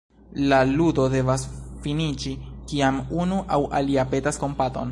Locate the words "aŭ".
3.57-3.61